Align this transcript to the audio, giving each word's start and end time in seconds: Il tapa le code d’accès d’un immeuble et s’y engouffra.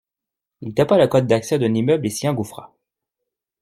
Il 0.61 0.73
tapa 0.73 0.97
le 0.97 1.05
code 1.07 1.27
d’accès 1.27 1.59
d’un 1.59 1.75
immeuble 1.75 2.07
et 2.07 2.09
s’y 2.09 2.27
engouffra. 2.27 2.73